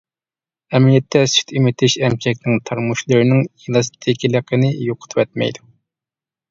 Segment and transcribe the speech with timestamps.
[0.77, 5.71] ئەمەلىيەتتە سۈت ئېمىتىش ئەمچەكنىڭ تارىمۇشلىرىنىڭ ئېلاستىكلىقىنى يوقىتىۋەتمەيدۇ.